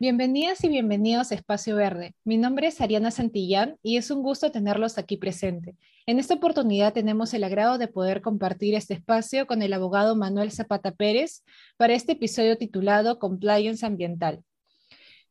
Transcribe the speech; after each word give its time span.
Bienvenidas 0.00 0.64
y 0.64 0.68
bienvenidos 0.68 1.30
a 1.30 1.36
Espacio 1.36 1.76
Verde. 1.76 2.16
Mi 2.24 2.36
nombre 2.36 2.66
es 2.66 2.80
Ariana 2.80 3.12
Santillán 3.12 3.76
y 3.80 3.96
es 3.96 4.10
un 4.10 4.24
gusto 4.24 4.50
tenerlos 4.50 4.98
aquí 4.98 5.16
presente. 5.16 5.76
En 6.04 6.18
esta 6.18 6.34
oportunidad 6.34 6.92
tenemos 6.92 7.32
el 7.32 7.44
agrado 7.44 7.78
de 7.78 7.86
poder 7.86 8.20
compartir 8.20 8.74
este 8.74 8.94
espacio 8.94 9.46
con 9.46 9.62
el 9.62 9.72
abogado 9.72 10.16
Manuel 10.16 10.50
Zapata 10.50 10.90
Pérez 10.90 11.44
para 11.76 11.94
este 11.94 12.12
episodio 12.12 12.58
titulado 12.58 13.20
Compliance 13.20 13.86
Ambiental. 13.86 14.42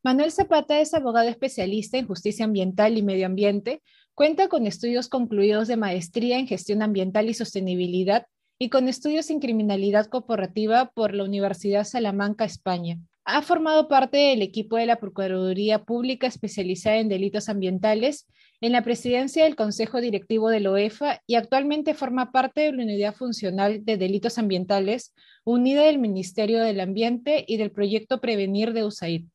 Manuel 0.02 0.32
Zapata 0.32 0.80
es 0.80 0.94
abogado 0.94 1.28
especialista 1.28 1.98
en 1.98 2.08
justicia 2.08 2.46
ambiental 2.46 2.98
y 2.98 3.04
medio 3.04 3.26
ambiente, 3.26 3.84
cuenta 4.16 4.48
con 4.48 4.66
estudios 4.66 5.10
concluidos 5.10 5.68
de 5.68 5.76
maestría 5.76 6.40
en 6.40 6.48
gestión 6.48 6.82
ambiental 6.82 7.30
y 7.30 7.34
sostenibilidad 7.34 8.28
y 8.58 8.70
con 8.70 8.88
estudios 8.88 9.30
en 9.30 9.42
criminalidad 9.42 10.06
corporativa 10.06 10.90
por 10.96 11.14
la 11.14 11.26
Universidad 11.26 11.84
Salamanca, 11.84 12.46
España. 12.46 12.98
Ha 13.26 13.42
formado 13.42 13.88
parte 13.88 14.18
del 14.18 14.42
equipo 14.42 14.76
de 14.76 14.86
la 14.86 14.98
Procuraduría 14.98 15.84
Pública 15.86 16.28
especializada 16.28 16.98
en 16.98 17.08
delitos 17.08 17.48
ambientales 17.48 18.28
en 18.60 18.74
la 18.74 18.84
presidencia 18.84 19.46
del 19.46 19.56
Consejo 19.56 20.02
Directivo 20.02 20.50
de 20.50 20.60
la 20.60 20.72
OEFA 20.72 21.22
y 21.26 21.36
actualmente 21.36 21.94
forma 21.94 22.32
parte 22.32 22.62
de 22.62 22.74
la 22.74 22.84
Unidad 22.84 23.16
Funcional 23.16 23.86
de 23.86 23.98
Delitos 23.98 24.38
Ambientales 24.38 25.14
unida 25.46 25.84
del 25.84 26.00
Ministerio 26.00 26.62
del 26.62 26.80
Ambiente 26.80 27.46
y 27.48 27.58
del 27.58 27.72
proyecto 27.72 28.20
Prevenir 28.20 28.74
de 28.74 28.86
USAID. 28.86 29.26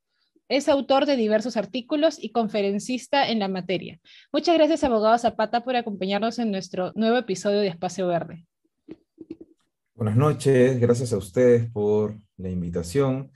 Es 0.49 0.69
autor 0.69 1.05
de 1.05 1.17
diversos 1.17 1.57
artículos 1.57 2.23
y 2.23 2.31
conferencista 2.31 3.29
en 3.29 3.39
la 3.39 3.49
materia. 3.49 4.01
Muchas 4.33 4.55
gracias, 4.55 4.85
abogado 4.85 5.19
Zapata, 5.19 5.63
por 5.63 5.77
acompañarnos 5.77 6.39
en 6.39 6.51
nuestro 6.51 6.93
nuevo 6.95 7.19
episodio 7.19 7.61
de 7.61 7.69
Espacio 7.69 8.07
Verde. 8.07 8.47
Buenas 9.95 10.17
noches, 10.17 10.79
gracias 10.79 11.13
a 11.13 11.19
ustedes 11.19 11.71
por 11.71 12.19
la 12.37 12.49
invitación. 12.49 13.31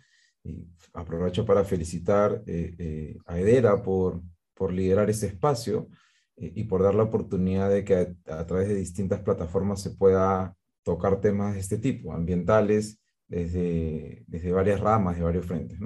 Aprovecho 0.95 1.46
para 1.46 1.65
felicitar 1.65 2.43
eh, 2.46 2.74
eh, 2.79 3.18
a 3.26 3.38
Edera 3.38 3.82
por, 3.82 4.21
por 4.54 4.73
liderar 4.73 5.09
ese 5.09 5.29
espacio 5.29 5.88
eh, 6.37 6.52
y 6.54 6.65
por 6.65 6.82
dar 6.82 6.95
la 6.95 7.04
oportunidad 7.04 7.71
de 7.71 7.85
que 7.85 8.15
a, 8.26 8.46
través 8.46 8.68
de 8.68 8.74
distintas 8.74 9.20
plataformas 9.20 9.80
se 9.80 9.90
pueda 9.90 10.54
tocar 10.82 11.20
temas 11.20 11.54
de 11.54 11.60
este 11.60 11.79
tipo, 11.79 12.13
ambientales, 12.13 12.98
desde, 13.29 14.24
desde 14.26 14.52
varias 14.52 14.80
ramas, 14.80 15.16
de 15.16 15.23
varios 15.23 15.46
frentes. 15.46 15.79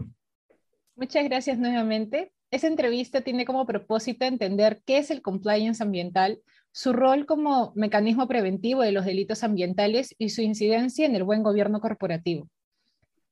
Muchas 0.97 1.25
gracias 1.25 1.59
nuevamente. 1.59 2.33
Esta 2.51 2.67
entrevista 2.67 3.21
tiene 3.21 3.45
como 3.45 3.67
propósito 3.67 4.25
entender 4.25 4.83
qué 4.87 4.99
es 4.99 5.11
el 5.11 5.21
compliance 5.21 5.83
ambiental, 5.83 6.41
su 6.73 6.93
rol 6.93 7.27
como 7.27 7.73
mecanismo 7.75 8.27
preventivo 8.27 8.83
de 8.83 8.93
los 8.93 9.05
delitos 9.05 9.45
ambientales 9.45 10.15
y 10.19 10.31
su 10.31 10.43
incidencia 10.43 11.07
en 11.07 11.15
el 11.15 11.25
buen 11.25 11.43
gobierno 11.43 11.81
corporativo. 11.81 12.49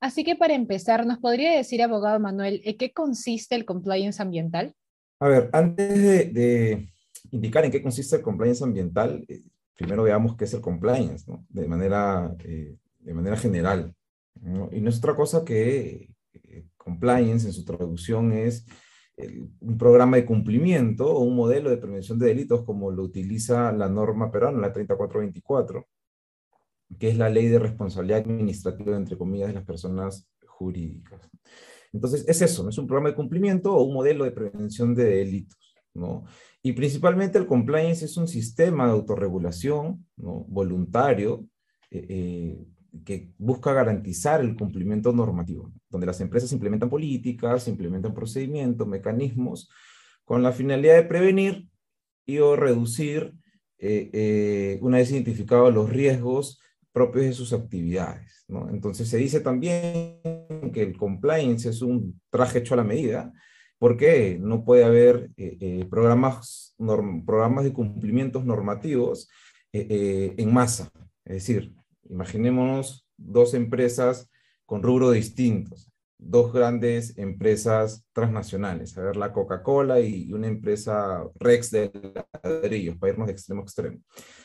Así 0.00 0.24
que 0.24 0.36
para 0.36 0.54
empezar, 0.54 1.06
¿nos 1.06 1.18
podría 1.18 1.56
decir, 1.56 1.82
abogado 1.82 2.20
Manuel, 2.20 2.60
en 2.64 2.76
qué 2.76 2.92
consiste 2.92 3.54
el 3.54 3.64
compliance 3.64 4.20
ambiental? 4.20 4.74
A 5.20 5.28
ver, 5.28 5.48
antes 5.52 6.34
de, 6.34 6.88
indicar 7.30 7.64
en 7.64 7.70
qué 7.70 7.82
consiste 7.82 8.16
el 8.16 8.22
compliance 8.22 8.62
ambiental, 8.62 9.24
eh, 9.28 9.42
primero 9.74 10.02
veamos 10.02 10.36
qué 10.36 10.44
es 10.44 10.54
el 10.54 10.60
compliance, 10.60 11.24
de, 11.48 11.68
manera, 11.68 12.34
eh, 12.44 12.76
de 12.98 13.14
manera 13.14 13.36
general. 13.36 13.94
Y 14.72 14.80
no 14.80 14.90
es 14.90 14.98
otra 14.98 15.14
cosa 15.14 15.44
que 15.44 16.10
eh, 16.32 16.64
compliance 16.76 17.46
en 17.46 17.52
su 17.52 17.64
traducción 17.64 18.32
es 18.32 18.66
un 19.60 19.78
programa 19.78 20.16
de 20.16 20.26
cumplimiento 20.26 21.06
o 21.06 21.20
un 21.20 21.36
modelo 21.36 21.70
de 21.70 21.76
prevención 21.76 22.18
de 22.18 22.26
delitos 22.26 22.64
como 22.64 22.90
lo 22.90 23.04
utiliza 23.04 23.70
la 23.72 23.88
norma 23.88 24.30
peruana, 24.30 24.58
la 24.58 24.72
3424, 24.72 25.86
que 26.98 27.08
es 27.08 27.18
la 27.18 27.28
ley 27.28 27.48
de 27.48 27.58
responsabilidad 27.58 28.20
administrativa, 28.20 28.96
entre 28.96 29.16
comillas, 29.16 29.48
de 29.48 29.54
las 29.54 29.64
personas 29.64 30.28
jurídicas. 30.46 31.28
Entonces, 31.94 32.24
es 32.26 32.42
eso, 32.42 32.64
¿no? 32.64 32.70
es 32.70 32.78
un 32.78 32.88
programa 32.88 33.10
de 33.10 33.14
cumplimiento 33.14 33.72
o 33.72 33.84
un 33.84 33.94
modelo 33.94 34.24
de 34.24 34.32
prevención 34.32 34.94
de 34.94 35.04
delitos. 35.04 35.76
¿no? 35.94 36.24
Y 36.60 36.72
principalmente 36.72 37.38
el 37.38 37.46
compliance 37.46 38.04
es 38.04 38.16
un 38.16 38.26
sistema 38.26 38.86
de 38.86 38.92
autorregulación 38.92 40.04
¿no? 40.16 40.44
voluntario 40.48 41.46
eh, 41.90 42.06
eh, 42.08 42.66
que 43.04 43.30
busca 43.38 43.72
garantizar 43.72 44.40
el 44.40 44.56
cumplimiento 44.56 45.12
normativo, 45.12 45.72
donde 45.88 46.06
las 46.06 46.20
empresas 46.20 46.52
implementan 46.52 46.90
políticas, 46.90 47.68
implementan 47.68 48.12
procedimientos, 48.12 48.88
mecanismos, 48.88 49.70
con 50.24 50.42
la 50.42 50.52
finalidad 50.52 50.96
de 50.96 51.04
prevenir 51.04 51.68
y 52.26 52.38
o 52.38 52.56
reducir, 52.56 53.34
eh, 53.78 54.78
una 54.80 54.98
vez 54.98 55.10
identificados 55.10 55.72
los 55.72 55.90
riesgos, 55.90 56.60
propios 56.94 57.24
de 57.24 57.32
sus 57.32 57.52
actividades. 57.52 58.46
Entonces 58.70 59.08
se 59.08 59.18
dice 59.18 59.40
también 59.40 60.20
que 60.72 60.82
el 60.82 60.96
compliance 60.96 61.68
es 61.68 61.82
un 61.82 62.20
traje 62.30 62.60
hecho 62.60 62.74
a 62.74 62.76
la 62.76 62.84
medida, 62.84 63.32
porque 63.78 64.38
no 64.40 64.64
puede 64.64 64.84
haber 64.84 65.30
eh, 65.36 65.58
eh, 65.60 65.86
programas, 65.90 66.76
programas 67.26 67.64
de 67.64 67.72
cumplimientos 67.72 68.44
normativos 68.44 69.28
eh, 69.72 70.34
en 70.36 70.54
masa. 70.54 70.88
Es 71.24 71.34
decir, 71.34 71.74
imaginémonos 72.08 73.04
dos 73.16 73.54
empresas 73.54 74.30
con 74.64 74.82
rubro 74.82 75.10
distintos, 75.10 75.92
dos 76.18 76.52
grandes 76.52 77.18
empresas 77.18 78.06
transnacionales, 78.12 78.96
a 78.96 79.02
ver, 79.02 79.16
la 79.16 79.32
Coca-Cola 79.32 80.00
y 80.00 80.32
una 80.32 80.46
empresa 80.46 81.24
Rex 81.36 81.70
de 81.70 81.90
ladrillos, 82.42 82.96
para 82.96 83.12
irnos 83.12 83.26
de 83.26 83.32
extremo 83.32 83.60
a 83.60 83.64
extremo. 83.64 83.98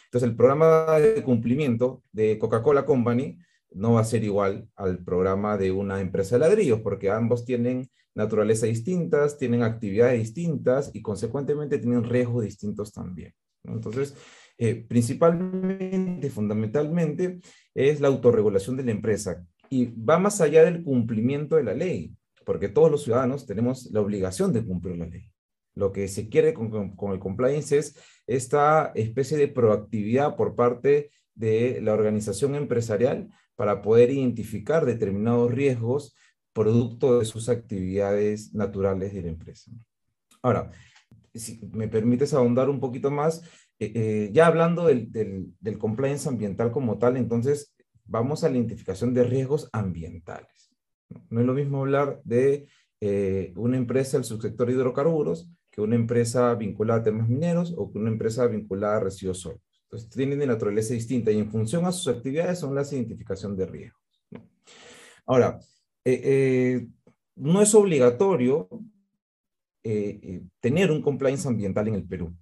Entonces, 0.05 0.29
el 0.29 0.35
programa 0.35 0.99
de 0.99 1.23
cumplimiento 1.23 2.03
de 2.11 2.39
Coca-Cola 2.39 2.85
Company 2.85 3.37
no 3.71 3.93
va 3.93 4.01
a 4.01 4.05
ser 4.05 4.23
igual 4.23 4.67
al 4.75 5.03
programa 5.03 5.57
de 5.57 5.71
una 5.71 6.01
empresa 6.01 6.35
de 6.35 6.39
ladrillos, 6.39 6.81
porque 6.81 7.11
ambos 7.11 7.45
tienen 7.45 7.89
naturaleza 8.15 8.65
distintas, 8.65 9.37
tienen 9.37 9.63
actividades 9.63 10.19
distintas 10.19 10.91
y 10.93 11.01
consecuentemente 11.01 11.77
tienen 11.77 12.03
riesgos 12.03 12.43
distintos 12.43 12.91
también. 12.91 13.33
Entonces, 13.63 14.15
eh, 14.57 14.75
principalmente, 14.75 16.29
fundamentalmente, 16.29 17.39
es 17.73 18.01
la 18.01 18.07
autorregulación 18.07 18.75
de 18.75 18.83
la 18.83 18.91
empresa 18.91 19.45
y 19.69 19.85
va 19.85 20.17
más 20.19 20.41
allá 20.41 20.63
del 20.63 20.83
cumplimiento 20.83 21.55
de 21.55 21.63
la 21.63 21.73
ley, 21.73 22.15
porque 22.45 22.69
todos 22.69 22.89
los 22.89 23.03
ciudadanos 23.03 23.45
tenemos 23.45 23.89
la 23.91 24.01
obligación 24.01 24.51
de 24.53 24.65
cumplir 24.65 24.97
la 24.97 25.05
ley. 25.05 25.31
Lo 25.75 25.91
que 25.91 26.07
se 26.07 26.29
quiere 26.29 26.53
con, 26.53 26.95
el 27.13 27.19
compliance 27.19 27.77
es 27.77 27.95
esta 28.27 28.91
especie 28.95 29.37
de 29.37 29.47
proactividad 29.47 30.35
por 30.35 30.55
parte 30.55 31.11
de 31.35 31.79
la 31.81 31.93
organización 31.93 32.55
empresarial 32.55 33.29
para 33.55 33.81
poder 33.81 34.11
identificar 34.11 34.85
determinados 34.85 35.51
riesgos 35.51 36.15
producto 36.53 37.19
de 37.19 37.25
sus 37.25 37.47
actividades 37.47 38.53
naturales 38.53 39.13
de 39.13 39.21
la 39.21 39.29
empresa. 39.29 39.71
Ahora, 40.41 40.71
si 41.33 41.61
me 41.71 41.87
permites 41.87 42.33
ahondar 42.33 42.69
un 42.69 42.79
poquito 42.79 43.11
más, 43.11 43.41
eh, 43.79 43.91
eh, 43.95 44.29
ya 44.33 44.47
hablando 44.47 44.87
del, 44.87 45.09
del, 45.11 45.77
compliance 45.77 46.27
ambiental 46.27 46.71
como 46.71 46.97
tal, 46.97 47.15
entonces 47.15 47.73
vamos 48.09 48.43
a 48.43 48.49
la 48.49 48.57
identificación 48.57 49.13
de 49.13 49.23
riesgos 49.23 49.69
ambientales. 49.71 50.71
No, 51.29 51.39
es 51.39 51.45
lo 51.45 51.53
mismo 51.53 51.81
hablar 51.81 52.21
de 52.23 52.67
eh, 52.99 53.53
una 53.55 53.77
empresa 53.77 54.17
del 54.17 54.25
subsector 54.25 54.67
de 54.67 54.73
hidrocarburos 54.73 55.49
que 55.69 55.81
una 55.81 55.95
empresa 55.95 56.53
vinculada 56.55 57.01
a 57.01 57.03
temas 57.03 57.29
mineros 57.29 57.73
o 57.77 57.91
que 57.91 57.99
una 57.99 58.09
empresa 58.09 58.47
vinculada 58.47 58.97
a 58.97 59.01
residuos 59.01 59.39
sólidos. 59.39 59.63
Entonces, 59.83 60.09
tienen 60.09 60.39
de 60.39 60.47
naturaleza 60.47 60.93
distinta 60.93 61.31
y 61.31 61.39
en 61.39 61.49
función 61.49 61.85
a 61.85 61.91
sus 61.91 62.13
actividades 62.13 62.59
son 62.59 62.75
las 62.75 62.91
identificación 62.93 63.55
de 63.55 63.65
riesgos. 63.65 64.01
Ahora, 65.25 65.59
eh, 66.03 66.21
eh, 66.23 66.87
no 67.35 67.61
es 67.61 67.73
obligatorio 67.75 68.67
tener 70.59 70.91
un 70.91 71.01
compliance 71.01 71.47
ambiental 71.47 71.87
en 71.87 71.95
el 71.95 72.03
Perú. 72.03 72.35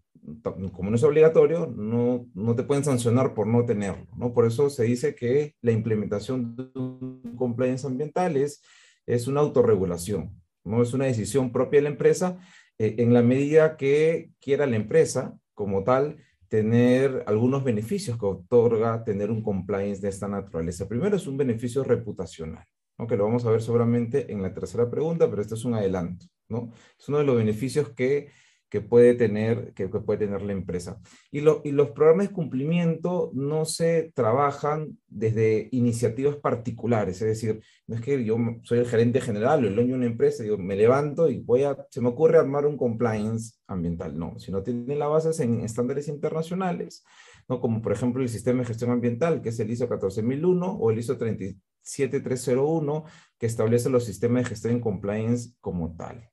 Como 0.74 0.90
no 0.90 0.96
es 0.96 1.04
obligatorio, 1.04 1.74
no, 1.76 2.28
no 2.34 2.56
te 2.56 2.64
pueden 2.64 2.84
sancionar 2.84 3.34
por 3.34 3.48
no 3.48 3.66
tenerlo. 3.66 4.08
¿no? 4.18 4.34
Por 4.34 4.46
eso 4.46 4.70
se 4.70 4.84
dice 4.84 5.16
que 5.16 5.56
la 5.62 5.72
implementación 5.72 6.56
de 6.56 6.70
un 6.76 7.36
compliance 7.38 7.88
ambiental 7.88 8.36
es, 8.36 8.62
es 9.06 9.28
una 9.28 9.40
autorregulación, 9.40 10.42
no 10.66 10.82
es 10.82 10.94
una 10.94 11.06
decisión 11.06 11.52
propia 11.52 11.80
de 11.80 11.84
la 11.84 11.90
empresa 11.90 12.40
eh, 12.78 12.96
en 13.00 13.14
la 13.14 13.22
medida 13.22 13.78
que 13.78 14.32
quiera 14.40 14.68
la 14.68 14.76
empresa 14.76 15.38
como 15.54 15.84
tal 15.84 16.18
tener 16.50 17.24
algunos 17.26 17.64
beneficios 17.64 18.18
que 18.18 18.26
otorga 18.26 19.04
tener 19.04 19.32
un 19.32 19.42
compliance 19.42 20.02
de 20.02 20.10
esta 20.10 20.28
naturaleza. 20.28 20.88
Primero 20.88 21.16
es 21.16 21.28
un 21.28 21.38
beneficio 21.38 21.84
reputacional, 21.84 22.66
que 23.08 23.18
lo 23.18 23.26
vamos 23.26 23.46
a 23.46 23.52
ver 23.52 23.62
seguramente 23.62 24.32
en 24.32 24.42
la 24.42 24.54
tercera 24.54 24.90
pregunta, 24.90 25.30
pero 25.30 25.42
esto 25.42 25.56
es 25.56 25.66
un 25.66 25.74
adelanto. 25.74 26.26
¿no? 26.50 26.72
Es 26.98 27.08
uno 27.10 27.18
de 27.18 27.26
los 27.26 27.36
beneficios 27.36 27.90
que 27.90 28.30
que 28.70 28.82
puede 28.82 29.14
tener, 29.14 29.74
que, 29.74 29.88
puede 29.88 30.20
tener 30.26 30.42
la 30.42 30.52
empresa. 30.52 31.00
Y, 31.32 31.40
y, 31.40 31.72
los 31.72 31.92
programas 31.92 32.28
de 32.28 32.34
cumplimiento 32.34 33.32
no 33.34 33.64
se 33.66 34.12
trabajan 34.14 34.98
desde 35.08 35.70
iniciativas 35.72 36.36
particulares, 36.36 37.22
es 37.22 37.28
decir, 37.28 37.62
no 37.88 37.96
es 37.96 38.02
que 38.02 38.24
yo 38.26 38.38
soy 38.64 38.80
el 38.80 38.88
gerente 38.88 39.22
general 39.22 39.64
o 39.64 39.68
el 39.68 39.76
dueño 39.76 39.92
de 39.92 39.98
una 39.98 40.08
empresa, 40.08 40.44
digo, 40.44 40.58
me 40.58 40.76
levanto 40.76 41.30
y 41.30 41.40
voy 41.40 41.64
a, 41.64 41.78
se 41.90 42.02
me 42.02 42.10
ocurre 42.10 42.38
armar 42.38 42.66
un 42.66 42.76
compliance 42.78 43.56
ambiental, 43.68 44.18
no, 44.18 44.38
sino 44.38 44.62
tiene 44.64 44.96
la 44.96 45.08
base 45.08 45.42
en 45.44 45.62
estándares 45.62 46.10
internacionales, 46.10 47.06
¿no? 47.48 47.62
como 47.62 47.82
por 47.82 47.94
ejemplo 47.94 48.22
el 48.22 48.30
sistema 48.30 48.60
de 48.60 48.66
gestión 48.66 48.92
ambiental, 48.92 49.42
que 49.42 49.50
es 49.50 49.60
el 49.60 49.72
ISO 49.72 49.88
14001 49.88 50.72
o 50.74 50.92
el 50.92 51.00
ISO 51.00 51.14
7301 51.14 53.06
que 53.38 53.46
establece 53.46 53.90
los 53.90 54.04
sistemas 54.04 54.44
de 54.44 54.50
gestión 54.50 54.74
en 54.74 54.82
compliance 54.82 55.54
como 55.62 55.96
tal. 55.96 56.30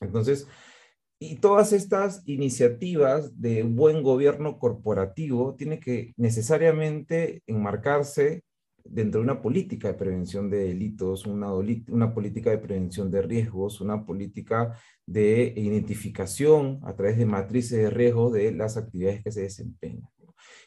Entonces, 0.00 0.48
y 1.22 1.36
todas 1.36 1.74
estas 1.74 2.22
iniciativas 2.26 3.38
de 3.38 3.62
buen 3.62 4.02
gobierno 4.02 4.58
corporativo 4.58 5.54
tienen 5.54 5.78
que 5.78 6.14
necesariamente 6.16 7.42
enmarcarse 7.46 8.42
dentro 8.82 9.20
de 9.20 9.24
una 9.24 9.42
política 9.42 9.88
de 9.88 9.94
prevención 9.94 10.48
de 10.48 10.68
delitos, 10.68 11.26
una, 11.26 11.52
política 12.14 12.50
de 12.50 12.58
prevención 12.58 13.10
de 13.10 13.20
riesgos, 13.20 13.82
una 13.82 14.06
política 14.06 14.74
de 15.04 15.52
identificación 15.56 16.80
a 16.84 16.96
través 16.96 17.18
de 17.18 17.26
matrices 17.26 17.78
de 17.78 17.90
riesgo 17.90 18.30
de 18.30 18.52
las 18.52 18.78
actividades 18.78 19.22
que 19.22 19.30
se 19.30 19.42
desempeñan. 19.42 20.08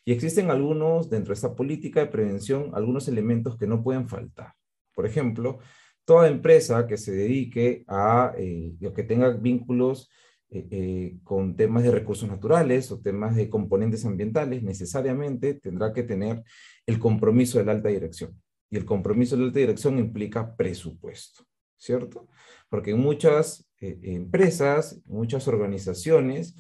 Y 0.05 0.11
existen 0.13 0.51
algunos, 0.51 1.09
dentro 1.09 1.29
de 1.29 1.35
esta 1.35 1.55
política 1.55 2.01
de 2.01 2.11
prevención, 2.11 2.69
algunos 2.75 3.07
elementos 3.07 3.57
que 3.57 3.65
no 3.65 3.81
pueden 3.81 4.07
faltar. 4.07 4.53
Por 4.93 5.07
ejemplo, 5.07 5.57
toda 6.05 6.27
empresa 6.27 6.85
que 6.85 6.97
se 6.97 7.11
dedique 7.11 7.83
a, 7.87 8.35
eh, 8.37 8.75
que 8.95 9.03
tenga 9.03 9.31
vínculos 9.31 10.11
eh, 10.55 10.67
eh, 10.69 11.17
con 11.23 11.55
temas 11.55 11.81
de 11.81 11.89
recursos 11.89 12.29
naturales 12.29 12.91
o 12.91 13.01
temas 13.01 13.35
de 13.35 13.49
componentes 13.49 14.05
ambientales, 14.05 14.61
necesariamente 14.61 15.55
tendrá 15.55 15.91
que 15.91 16.03
tener 16.03 16.43
el 16.85 16.99
compromiso 16.99 17.57
de 17.57 17.65
la 17.65 17.71
alta 17.71 17.89
dirección. 17.89 18.39
Y 18.69 18.77
el 18.77 18.85
compromiso 18.85 19.35
de 19.35 19.41
la 19.41 19.47
alta 19.47 19.57
dirección 19.57 19.97
implica 19.97 20.55
presupuesto, 20.55 21.43
¿cierto? 21.75 22.27
Porque 22.69 22.91
en 22.91 22.99
muchas 22.99 23.67
eh, 23.79 23.99
empresas, 24.03 25.01
muchas 25.05 25.47
organizaciones, 25.47 26.55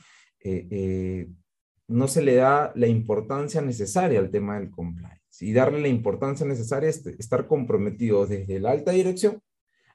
no 1.87 2.07
se 2.09 2.21
le 2.21 2.35
da 2.35 2.73
la 2.75 2.87
importancia 2.87 3.61
necesaria 3.61 4.19
al 4.19 4.31
tema 4.31 4.59
del 4.59 4.71
compliance. 4.71 5.45
Y 5.45 5.53
darle 5.53 5.79
la 5.79 5.87
importancia 5.87 6.45
necesaria 6.45 6.89
es 6.89 7.05
estar 7.05 7.47
comprometido 7.47 8.25
desde 8.25 8.59
la 8.59 8.71
alta 8.71 8.91
dirección 8.91 9.41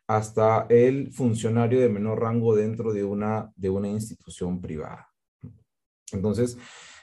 hasta 0.08 0.66
el 0.70 1.12
funcionario 1.12 1.80
de 1.80 1.90
menor 1.90 2.20
rango 2.20 2.56
dentro 2.56 2.92
de 2.92 3.04
una, 3.04 3.52
de 3.54 3.68
una 3.68 3.88
institución 3.88 4.60
privada. 4.60 5.08
Entonces, 6.12 6.56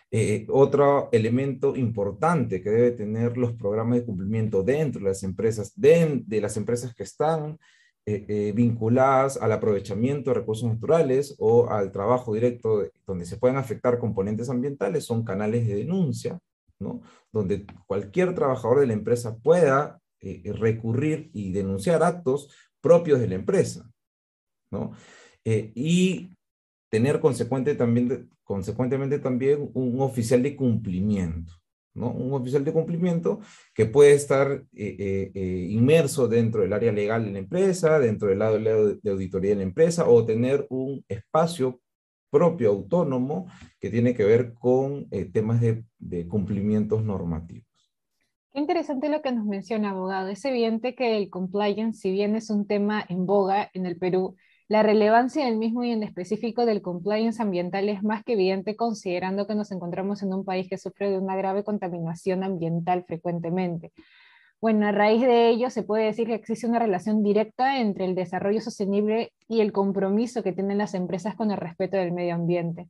eh, 0.10 0.48
otro 0.50 1.10
elemento 1.12 1.76
importante 1.76 2.64
que 2.64 2.70
debe 2.72 2.92
tener 2.92 3.38
los 3.38 3.54
programas 3.54 4.00
de 4.00 4.06
cumplimiento 4.06 4.64
dentro 4.64 5.02
de 5.02 5.10
las 5.10 5.24
empresas, 5.24 5.72
de, 5.76 6.24
las 6.42 6.58
empresas 6.58 6.96
que 6.96 7.04
están 7.04 7.60
eh, 8.08 8.26
eh, 8.28 8.52
vinculadas 8.56 9.38
al 9.38 9.52
aprovechamiento 9.52 10.32
de 10.32 10.40
recursos 10.40 10.68
naturales 10.68 11.36
o 11.38 11.70
al 11.70 11.92
trabajo 11.92 12.34
directo 12.34 12.88
donde 13.06 13.26
se 13.26 13.38
pueden 13.38 13.58
afectar 13.58 14.00
componentes 14.00 14.50
ambientales, 14.50 15.06
son 15.06 15.24
canales 15.24 15.68
de 15.68 15.76
denuncia, 15.76 16.40
¿no? 16.80 17.02
donde 17.32 17.68
cualquier 17.86 18.34
trabajador 18.34 18.80
de 18.80 18.88
la 18.88 18.94
empresa 18.94 19.38
pueda 19.38 20.00
recurrir 20.44 21.30
y 21.34 21.52
denunciar 21.52 22.02
actos 22.02 22.50
propios 22.86 23.20
de 23.20 23.28
la 23.28 23.34
empresa, 23.34 23.92
¿no? 24.70 24.92
Eh, 25.44 25.72
y 25.74 26.30
tener 26.92 27.20
consecuente 27.20 27.74
también, 27.74 28.30
consecuentemente 28.44 29.18
también 29.18 29.72
un 29.74 30.00
oficial 30.02 30.44
de 30.44 30.56
cumplimiento, 30.56 31.52
¿no? 31.96 32.12
Un 32.12 32.32
oficial 32.40 32.64
de 32.64 32.72
cumplimiento 32.72 33.40
que 33.74 33.88
puede 33.88 34.14
estar 34.14 34.64
eh, 34.76 35.32
eh, 35.34 35.68
inmerso 35.72 36.28
dentro 36.28 36.62
del 36.62 36.74
área 36.74 36.92
legal 36.92 37.26
de 37.26 37.32
la 37.32 37.40
empresa, 37.40 37.98
dentro 37.98 38.28
del 38.28 38.38
lado 38.38 38.60
de 38.60 39.10
auditoría 39.10 39.50
de 39.50 39.58
la 39.58 39.64
empresa, 39.64 40.08
o 40.08 40.24
tener 40.24 40.68
un 40.70 41.04
espacio 41.10 41.82
propio, 42.30 42.70
autónomo, 42.70 43.48
que 43.80 43.90
tiene 43.90 44.14
que 44.14 44.26
ver 44.26 44.54
con 44.54 45.10
temas 45.34 45.60
de, 45.60 45.86
de 45.98 46.28
cumplimientos 46.28 47.04
normativos. 47.04 47.65
Interesante 48.58 49.10
lo 49.10 49.22
que 49.22 49.34
nos 49.34 49.46
menciona, 49.46 49.90
abogado. 49.90 50.30
Es 50.30 50.46
evidente 50.46 50.96
que 50.96 51.18
el 51.18 51.30
compliance, 51.30 52.00
si 52.00 52.12
bien 52.12 52.38
es 52.38 52.50
un 52.50 52.66
tema 52.66 53.04
en 53.10 53.26
boga 53.26 53.70
en 53.74 53.86
el 53.86 53.98
Perú, 53.98 54.38
la 54.70 54.82
relevancia 54.82 55.44
del 55.44 55.58
mismo 55.58 55.84
y 55.84 55.92
en 55.92 56.04
específico 56.04 56.66
del 56.66 56.82
compliance 56.82 57.42
ambiental 57.42 57.90
es 57.90 58.02
más 58.02 58.24
que 58.24 58.32
evidente 58.32 58.78
considerando 58.78 59.46
que 59.46 59.56
nos 59.56 59.74
encontramos 59.74 60.24
en 60.24 60.34
un 60.34 60.46
país 60.46 60.70
que 60.70 60.78
sufre 60.78 61.12
de 61.12 61.20
una 61.20 61.36
grave 61.36 61.66
contaminación 61.66 62.46
ambiental 62.46 63.04
frecuentemente. 63.06 63.92
Bueno, 64.62 64.88
a 64.88 64.94
raíz 64.94 65.22
de 65.22 65.50
ello 65.50 65.70
se 65.70 65.84
puede 65.84 66.06
decir 66.06 66.28
que 66.28 66.36
existe 66.36 66.66
una 66.66 66.80
relación 66.80 67.24
directa 67.24 67.82
entre 67.82 68.06
el 68.06 68.16
desarrollo 68.16 68.62
sostenible 68.62 69.34
y 69.50 69.60
el 69.60 69.74
compromiso 69.74 70.44
que 70.44 70.54
tienen 70.54 70.78
las 70.78 70.94
empresas 70.94 71.36
con 71.36 71.52
el 71.52 71.58
respeto 71.58 71.98
del 71.98 72.14
medio 72.14 72.36
ambiente. 72.36 72.88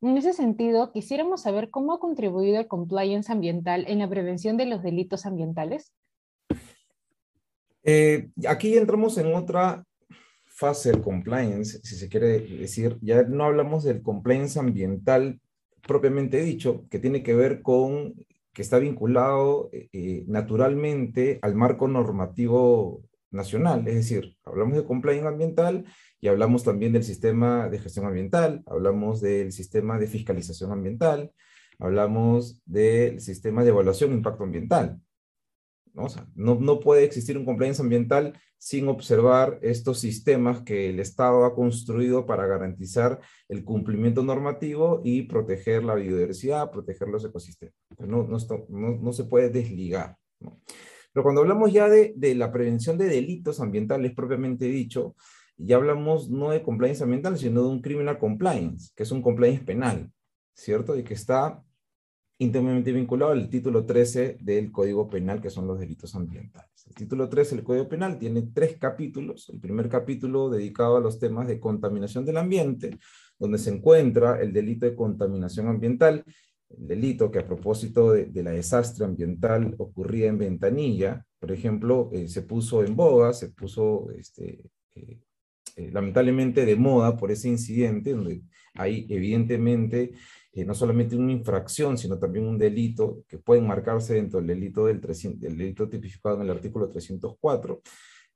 En 0.00 0.16
ese 0.18 0.32
sentido, 0.32 0.92
quisiéramos 0.92 1.42
saber 1.42 1.70
cómo 1.70 1.94
ha 1.94 2.00
contribuido 2.00 2.58
el 2.58 2.68
compliance 2.68 3.32
ambiental 3.32 3.84
en 3.88 4.00
la 4.00 4.08
prevención 4.08 4.56
de 4.56 4.66
los 4.66 4.82
delitos 4.82 5.26
ambientales. 5.26 5.92
Eh, 7.82 8.30
aquí 8.48 8.76
entramos 8.76 9.18
en 9.18 9.34
otra 9.34 9.84
fase 10.44 10.92
del 10.92 11.02
compliance, 11.02 11.80
si 11.82 11.96
se 11.96 12.08
quiere 12.08 12.38
decir, 12.40 12.96
ya 13.02 13.22
no 13.24 13.44
hablamos 13.44 13.82
del 13.84 14.02
compliance 14.02 14.58
ambiental 14.58 15.40
propiamente 15.86 16.40
dicho, 16.42 16.86
que 16.90 16.98
tiene 16.98 17.22
que 17.22 17.34
ver 17.34 17.62
con, 17.62 18.14
que 18.52 18.62
está 18.62 18.78
vinculado 18.78 19.68
eh, 19.72 19.88
eh, 19.92 20.24
naturalmente 20.28 21.38
al 21.42 21.54
marco 21.54 21.88
normativo 21.88 23.02
nacional, 23.34 23.86
es 23.86 23.94
decir, 23.94 24.36
hablamos 24.44 24.76
de 24.76 24.84
compliance 24.84 25.26
ambiental 25.26 25.84
y 26.20 26.28
hablamos 26.28 26.64
también 26.64 26.92
del 26.92 27.04
sistema 27.04 27.68
de 27.68 27.78
gestión 27.78 28.06
ambiental, 28.06 28.62
hablamos 28.66 29.20
del 29.20 29.52
sistema 29.52 29.98
de 29.98 30.06
fiscalización 30.06 30.72
ambiental, 30.72 31.32
hablamos 31.78 32.62
del 32.64 33.20
sistema 33.20 33.62
de 33.62 33.70
evaluación 33.70 34.10
de 34.10 34.16
impacto 34.16 34.44
ambiental. 34.44 35.00
¿no? 35.92 36.06
no, 36.34 36.56
no 36.56 36.80
puede 36.80 37.04
existir 37.04 37.38
un 37.38 37.44
compliance 37.44 37.80
ambiental 37.80 38.38
sin 38.58 38.88
observar 38.88 39.58
estos 39.62 40.00
sistemas 40.00 40.62
que 40.62 40.88
el 40.88 40.98
Estado 40.98 41.44
ha 41.44 41.54
construido 41.54 42.24
para 42.24 42.46
garantizar 42.46 43.20
el 43.48 43.62
cumplimiento 43.62 44.22
normativo 44.22 45.02
y 45.04 45.22
proteger 45.22 45.84
la 45.84 45.94
biodiversidad, 45.94 46.70
proteger 46.70 47.08
los 47.08 47.24
ecosistemas. 47.24 47.74
No, 47.98 48.26
no, 48.26 48.38
no, 48.70 48.96
no 48.96 49.12
se 49.12 49.24
puede 49.24 49.50
desligar. 49.50 50.16
Pero 51.14 51.22
cuando 51.22 51.42
hablamos 51.42 51.72
ya 51.72 51.88
de, 51.88 52.12
de 52.16 52.34
la 52.34 52.50
prevención 52.50 52.98
de 52.98 53.06
delitos 53.06 53.60
ambientales 53.60 54.12
propiamente 54.14 54.66
dicho, 54.66 55.14
ya 55.56 55.76
hablamos 55.76 56.28
no 56.28 56.50
de 56.50 56.62
compliance 56.62 57.04
ambiental, 57.04 57.38
sino 57.38 57.62
de 57.62 57.68
un 57.68 57.80
criminal 57.80 58.18
compliance, 58.18 58.90
que 58.96 59.04
es 59.04 59.12
un 59.12 59.22
compliance 59.22 59.64
penal, 59.64 60.10
¿cierto? 60.52 60.98
Y 60.98 61.04
que 61.04 61.14
está 61.14 61.62
íntimamente 62.38 62.90
vinculado 62.90 63.30
al 63.30 63.48
título 63.48 63.86
13 63.86 64.38
del 64.40 64.72
Código 64.72 65.08
Penal, 65.08 65.40
que 65.40 65.50
son 65.50 65.68
los 65.68 65.78
delitos 65.78 66.16
ambientales. 66.16 66.68
El 66.86 66.94
título 66.94 67.28
13 67.28 67.56
del 67.56 67.64
Código 67.64 67.88
Penal 67.88 68.18
tiene 68.18 68.42
tres 68.52 68.76
capítulos. 68.76 69.48
El 69.50 69.60
primer 69.60 69.88
capítulo 69.88 70.50
dedicado 70.50 70.96
a 70.96 71.00
los 71.00 71.20
temas 71.20 71.46
de 71.46 71.60
contaminación 71.60 72.24
del 72.24 72.38
ambiente, 72.38 72.98
donde 73.38 73.58
se 73.58 73.70
encuentra 73.70 74.40
el 74.42 74.52
delito 74.52 74.84
de 74.84 74.96
contaminación 74.96 75.68
ambiental, 75.68 76.24
el 76.78 76.86
delito 76.86 77.30
que 77.30 77.38
a 77.38 77.46
propósito 77.46 78.12
de, 78.12 78.42
la 78.42 78.50
desastre 78.50 79.04
ambiental 79.04 79.74
ocurría 79.78 80.28
en 80.28 80.38
Ventanilla, 80.38 81.24
por 81.38 81.52
ejemplo, 81.52 82.10
eh, 82.12 82.28
se 82.28 82.42
puso 82.42 82.82
en 82.84 82.96
boga, 82.96 83.32
se 83.32 83.50
puso 83.50 84.10
este, 84.16 84.70
eh, 84.94 85.20
eh, 85.76 85.90
lamentablemente 85.92 86.64
de 86.64 86.76
moda 86.76 87.16
por 87.16 87.30
ese 87.30 87.48
incidente, 87.48 88.12
donde 88.12 88.42
hay 88.74 89.06
evidentemente 89.08 90.12
no 90.66 90.72
solamente 90.72 91.16
una 91.16 91.32
infracción, 91.32 91.98
sino 91.98 92.16
también 92.16 92.46
un 92.46 92.56
delito 92.56 93.24
que 93.26 93.38
puede 93.38 93.60
marcarse 93.60 94.14
dentro 94.14 94.38
del 94.38 94.46
delito, 94.46 94.86
del, 94.86 95.00
del 95.00 95.56
delito 95.58 95.88
tipificado 95.88 96.36
en 96.36 96.42
el 96.42 96.50
artículo 96.50 96.88
304. 96.88 97.82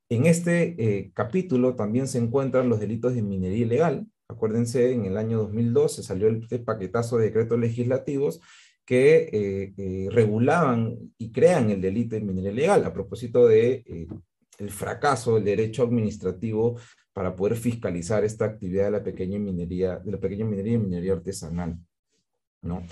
En 0.08 0.26
este 0.26 1.12
capítulo 1.14 1.76
también 1.76 2.08
se 2.08 2.18
encuentran 2.18 2.68
los 2.68 2.80
delitos 2.80 3.14
de 3.14 3.22
minería 3.22 3.66
ilegal. 3.66 4.08
Acuérdense, 4.28 4.92
en 4.92 5.06
el 5.06 5.16
año 5.16 5.38
2012 5.38 6.02
salió 6.02 6.28
el 6.28 6.42
este 6.42 6.58
paquetazo 6.58 7.16
de 7.16 7.24
decretos 7.26 7.58
legislativos 7.58 8.40
que 8.84 10.08
regulaban 10.10 10.96
y 11.18 11.30
crean 11.30 11.70
el 11.70 11.80
delito 11.80 12.14
de 12.14 12.22
minería 12.22 12.52
ilegal 12.52 12.84
a 12.84 12.92
propósito 12.92 13.46
de 13.46 14.08
el 14.58 14.70
fracaso 14.70 15.34
del 15.34 15.44
derecho 15.44 15.84
administrativo 15.84 16.78
para 17.12 17.34
poder 17.34 17.56
fiscalizar 17.56 18.24
esta 18.24 18.44
actividad 18.44 18.86
de 18.86 18.90
la 18.90 19.02
pequeña 19.02 19.38
minería, 19.38 19.98
de 19.98 20.12
la 20.12 20.20
pequeña 20.20 20.44
minería 20.44 20.74
y 20.74 20.78
minería 20.78 21.12
artesanal. 21.14 21.78
¿no? 22.62 22.82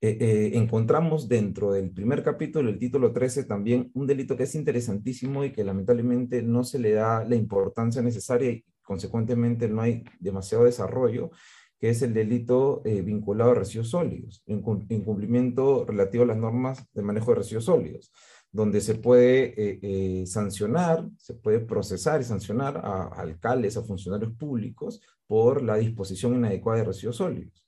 Eh, 0.00 0.18
eh, 0.20 0.50
encontramos 0.54 1.28
dentro 1.28 1.72
del 1.72 1.90
primer 1.90 2.22
capítulo, 2.22 2.68
el 2.70 2.78
título 2.78 3.12
13, 3.12 3.44
también 3.44 3.90
un 3.94 4.06
delito 4.06 4.36
que 4.36 4.44
es 4.44 4.54
interesantísimo 4.54 5.44
y 5.44 5.52
que 5.52 5.64
lamentablemente 5.64 6.42
no 6.42 6.64
se 6.64 6.78
le 6.78 6.92
da 6.92 7.24
la 7.24 7.34
importancia 7.34 8.02
necesaria 8.02 8.50
y 8.50 8.64
consecuentemente 8.86 9.68
no 9.68 9.82
hay 9.82 10.04
demasiado 10.18 10.64
desarrollo, 10.64 11.30
que 11.78 11.90
es 11.90 12.00
el 12.00 12.14
delito 12.14 12.80
eh, 12.86 13.02
vinculado 13.02 13.50
a 13.50 13.54
residuos 13.54 13.90
sólidos, 13.90 14.42
incumplimiento 14.46 15.84
relativo 15.84 16.24
a 16.24 16.28
las 16.28 16.38
normas 16.38 16.86
de 16.94 17.02
manejo 17.02 17.32
de 17.32 17.38
residuos 17.38 17.66
sólidos 17.66 18.10
donde 18.56 18.80
se 18.80 18.94
puede 18.94 19.54
eh, 19.60 19.78
eh, 19.82 20.26
sancionar, 20.26 21.06
se 21.18 21.34
puede 21.34 21.60
procesar 21.60 22.22
y 22.22 22.24
sancionar 22.24 22.78
a, 22.78 23.08
alcaldes, 23.08 23.76
a 23.76 23.82
funcionarios 23.82 24.32
públicos 24.32 25.02
por 25.26 25.62
la 25.62 25.76
disposición 25.76 26.34
inadecuada 26.34 26.78
de 26.78 26.86
residuos 26.86 27.16
sólidos. 27.16 27.66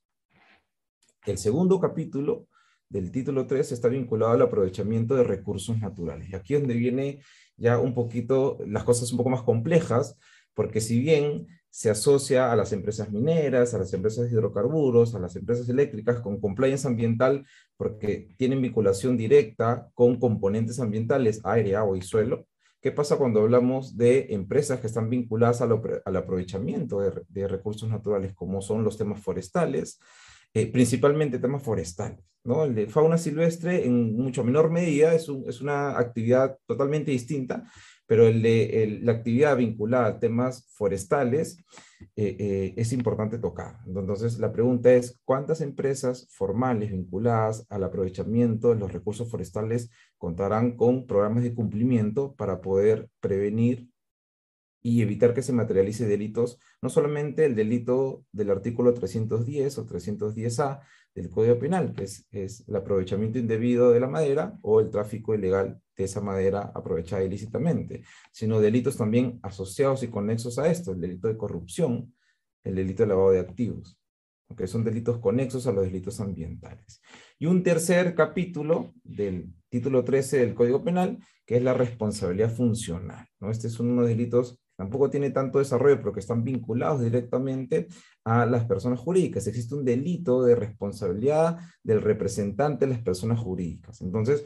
El 1.27 1.37
segundo 1.37 1.79
capítulo 1.79 2.47
del 2.89 3.11
título 3.11 3.47
3 3.47 3.73
está 3.73 3.89
vinculado 3.89 4.33
al 4.33 4.41
aprovechamiento 4.41 5.15
de 5.15 5.25
recursos 5.25 5.79
naturales. 5.79 6.31
Y 6.31 6.35
aquí 6.35 6.55
es 6.55 6.61
donde 6.61 6.77
viene 6.77 7.21
ya 7.59 7.79
un 7.79 7.93
poquito 7.93 8.57
las 8.67 8.85
cosas 8.85 9.13
un 9.13 9.19
poco 9.19 9.29
más 9.29 9.43
complejas, 9.43 10.17
porque 10.59 10.81
si 10.81 10.99
bien 10.99 11.47
se 11.71 11.89
asocia 11.89 12.51
a 12.51 12.57
las 12.57 12.73
empresas 12.73 13.13
mineras, 13.13 13.75
a 13.75 13.79
las 13.79 13.95
empresas 13.95 14.25
de 14.25 14.33
hidrocarburos, 14.33 15.15
a 15.15 15.21
las 15.21 15.37
empresas 15.37 15.69
eléctricas 15.69 16.19
con 16.19 16.41
compliance 16.41 16.85
ambiental, 16.85 17.47
porque 17.77 18.35
tienen 18.37 18.61
vinculación 18.61 19.17
directa 19.17 19.89
con 19.95 20.19
componentes 20.19 20.81
ambientales, 20.81 21.41
aire, 21.45 21.77
agua 21.77 21.97
y 21.97 22.03
suelo. 22.03 22.49
¿Qué 22.81 22.91
pasa 22.91 23.19
cuando 23.19 23.43
hablamos 23.43 23.97
de 23.97 24.27
empresas 24.31 24.81
que 24.81 24.89
están 24.89 25.09
vinculadas 25.09 25.61
al, 25.61 26.17
aprovechamiento 26.17 27.03
de, 27.29 27.47
recursos 27.47 27.89
naturales, 27.89 28.35
como 28.35 28.61
son 28.61 28.83
los 28.83 28.99
temas 28.99 29.21
forestales, 29.21 30.01
eh, 30.55 30.67
principalmente 30.67 31.39
temas 31.39 31.63
forestales? 31.63 32.19
¿no? 32.43 32.65
El 32.65 32.75
de 32.75 32.89
fauna 32.89 33.17
silvestre, 33.17 33.87
en 33.87 34.17
mucho 34.17 34.43
menor 34.43 34.73
medida, 34.73 35.15
es, 35.15 35.29
es 35.47 35.61
una 35.61 35.97
actividad 35.97 36.59
totalmente 36.67 37.13
distinta, 37.13 37.71
pero 38.09 38.25
la 38.33 39.13
actividad 39.13 39.59
vinculada 39.59 40.07
a 40.07 40.19
temas 40.19 40.67
forestales 40.71 41.63
eh, 42.17 42.37
eh, 42.39 42.75
es 42.79 42.95
importante 42.95 43.39
tocar. 43.39 43.81
Entonces, 43.87 44.39
la 44.39 44.51
pregunta 44.51 44.91
es, 44.95 45.21
¿cuántas 45.27 45.61
empresas 45.61 46.27
formales 46.31 46.91
vinculadas 46.91 47.67
al 47.69 47.85
aprovechamiento 47.85 48.71
de 48.71 48.77
los 48.77 48.95
recursos 48.95 49.31
forestales 49.31 49.91
contarán 50.17 50.75
con 50.75 51.07
programas 51.07 51.43
de 51.43 51.55
cumplimiento 51.55 52.35
para 52.35 52.63
poder 52.63 53.11
prevenir 53.21 53.91
y 54.81 55.03
evitar 55.03 55.35
que 55.35 55.43
se 55.43 55.53
materialice 55.53 56.07
delitos, 56.07 56.59
no 56.81 56.89
solamente 56.89 57.45
el 57.45 57.55
delito 57.55 58.25
del 58.33 58.51
artículo 58.51 58.95
310 58.95 59.77
o 59.77 59.87
310A 59.87 60.81
del 61.15 61.31
Código 61.31 61.59
Penal, 61.59 61.93
que 61.95 62.05
es, 62.05 62.27
es 62.31 62.67
el 62.69 62.77
aprovechamiento 62.77 63.39
indebido 63.39 63.91
de 63.91 64.01
la 64.01 64.09
madera 64.09 64.59
o 64.63 64.81
el 64.81 64.91
tráfico 64.91 65.35
ilegal 65.35 65.81
de 65.97 66.05
esa 66.05 66.21
madera 66.21 66.73
aprovechada 66.75 67.25
ilícitamente, 67.25 68.03
sino 68.33 68.61
delitos 68.61 68.97
también 68.97 69.41
asociados 69.43 70.03
y 70.03 70.09
conexos 70.09 70.59
a 70.59 70.69
esto, 70.71 70.93
el 70.93 71.01
delito 71.01 71.29
de 71.29 71.37
corrupción, 71.37 72.15
el 72.65 72.77
delito 72.77 73.03
de 73.03 73.09
lavado 73.09 73.33
de 73.33 73.41
activos, 73.41 73.99
que 74.57 74.67
son 74.67 74.85
delitos 74.85 75.19
conexos 75.19 75.67
a 75.67 75.73
los 75.73 75.85
delitos 75.85 76.21
ambientales. 76.21 77.03
Y 77.39 77.47
un 77.47 77.63
tercer 77.63 78.15
capítulo 78.15 78.95
del 79.03 79.53
título 79.69 80.05
13 80.05 80.39
del 80.39 80.55
Código 80.55 80.83
Penal, 80.83 81.19
que 81.45 81.57
es 81.57 81.63
la 81.63 81.75
responsabilidad 81.75 82.51
funcional. 82.51 83.27
¿no? 83.41 83.51
Este 83.51 83.67
es 83.67 83.81
uno 83.81 83.91
de 83.91 83.97
los 84.01 84.09
delitos 84.09 84.61
tampoco 84.79 85.11
tiene 85.11 85.31
tanto 85.31 85.59
desarrollo, 85.59 85.97
pero 85.97 86.13
que 86.13 86.21
están 86.21 86.45
vinculados 86.45 87.03
directamente 87.03 87.89
a 88.25 88.47
las 88.47 88.65
personas 88.65 89.01
jurídicas. 89.01 89.49
Existe 89.49 89.75
un 89.75 89.85
delito 89.85 90.45
de 90.45 90.55
responsabilidad 90.55 91.59
del 91.83 92.01
representante 92.01 92.87
de 92.87 92.93
las 92.93 93.03
personas 93.03 93.41
jurídicas. 93.41 94.01
Entonces, 94.03 94.45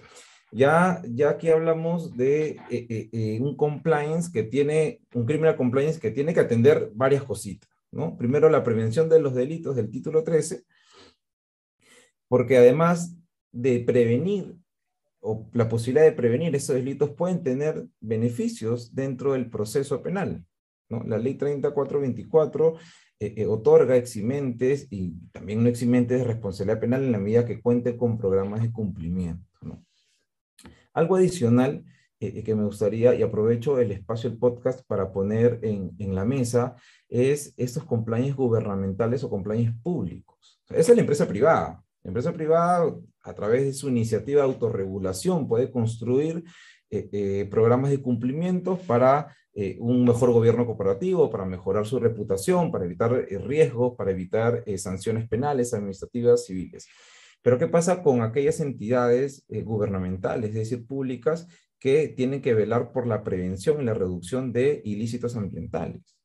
ya, 0.51 1.03
ya 1.05 1.29
aquí 1.29 1.51
hablamos 1.51 2.17
de 2.17 2.49
eh, 2.49 2.57
eh, 2.71 3.09
eh, 3.13 3.41
un 3.43 3.57
compliance 3.57 4.33
que 4.33 4.43
tiene, 4.43 5.03
un 5.15 5.27
criminal 5.27 5.55
compliance 5.55 6.01
que 6.01 6.11
tiene 6.11 6.33
que 6.33 6.41
atender 6.41 6.91
varias 6.95 7.25
cositas, 7.25 7.69
¿no? 7.91 8.17
Primero, 8.17 8.49
la 8.49 8.65
prevención 8.65 9.11
de 9.11 9.21
los 9.21 9.35
delitos 9.35 9.77
del 9.77 9.91
título 9.91 10.25
13, 10.25 10.65
porque 12.27 12.57
además 12.57 13.19
de 13.51 13.81
prevenir 13.81 14.57
o 15.23 15.49
la 15.53 15.69
posibilidad 15.69 16.05
de 16.05 16.13
prevenir 16.13 16.55
esos 16.55 16.77
delitos 16.77 17.11
pueden 17.11 17.43
tener 17.43 17.87
beneficios 18.01 18.95
dentro 18.95 19.33
del 19.33 19.49
proceso 19.49 20.03
penal, 20.03 20.45
¿no? 20.89 21.03
La 21.05 21.17
ley 21.17 21.35
3424 21.35 22.77
otorga 23.49 23.95
eximentes 23.95 24.89
y 24.91 25.15
también 25.31 25.63
no 25.63 25.69
eximentes 25.69 26.19
de 26.19 26.25
responsabilidad 26.25 26.81
penal 26.81 27.05
en 27.05 27.13
la 27.13 27.19
medida 27.19 27.47
que 27.47 27.63
cuente 27.63 27.97
con 27.97 28.19
programas 28.19 28.63
de 28.63 28.73
cumplimiento. 28.73 29.47
¿no? 29.61 29.85
Algo 30.93 31.17
adicional 31.17 31.85
eh, 32.23 32.33
eh, 32.37 32.43
que 32.45 32.55
me 32.55 32.65
gustaría, 32.65 33.15
y 33.17 33.23
aprovecho 33.23 33.81
el 33.81 33.91
espacio 33.91 34.31
del 34.31 34.39
podcast 34.39 34.87
para 34.87 35.13
poner 35.13 35.59
en, 35.63 36.15
la 36.15 36.25
mesa, 36.25 36.77
es 37.09 37.53
estos 37.57 37.85
compliance 37.85 38.35
gubernamentales 38.35 39.25
o 39.25 39.31
compliance 39.31 39.77
públicos. 39.83 40.63
esa 40.71 40.93
es 40.93 40.97
la 40.97 41.01
empresa 41.01 41.27
privada. 41.27 41.83
La 42.03 42.09
empresa 42.09 42.33
privada, 42.33 42.95
a 43.23 43.35
través 43.35 43.65
de 43.65 43.73
su 43.73 43.89
iniciativa 43.89 44.43
de 44.43 44.49
autorregulación, 44.49 45.49
puede 45.49 45.71
construir 45.71 46.45
eh, 46.91 47.47
programas 47.51 47.91
de 47.91 48.03
cumplimiento 48.03 48.77
para 48.87 49.35
un 49.81 50.07
mejor 50.07 50.33
gobierno 50.33 50.65
cooperativo, 50.65 51.31
para 51.31 51.45
mejorar 51.45 51.85
su 51.85 51.99
reputación, 51.99 52.73
para 52.73 52.87
evitar 52.87 53.13
riesgos, 53.13 53.95
para 53.99 54.11
evitar 54.11 54.65
sanciones 54.79 55.29
penales, 55.29 55.75
administrativas, 55.75 56.47
civiles. 56.47 56.89
Pero 57.43 57.59
¿qué 57.59 57.67
pasa 57.67 58.03
con 58.03 58.23
aquellas 58.23 58.61
entidades 58.61 59.45
eh, 59.49 59.63
gubernamentales, 59.63 60.51
es 60.51 60.55
decir, 60.55 60.87
públicas, 60.87 61.49
que 61.79 62.09
tienen 62.09 62.41
que 62.41 62.55
velar 62.55 62.93
por 62.93 63.07
la 63.09 63.25
prevención 63.25 63.83
y 63.83 63.85
la 63.85 63.95
reducción 63.95 64.53
de 64.53 64.81
ilícitos 64.85 65.37
ambientales? 65.37 66.17